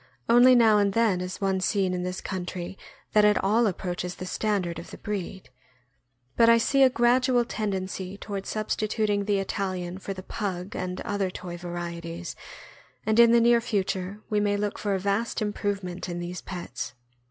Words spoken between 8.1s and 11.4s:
toward substituting the Italian for the Pug and other